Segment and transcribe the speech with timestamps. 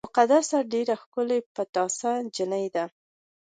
[0.07, 2.85] مقدسه ډېره ښکلې پټاسه جینۍ ده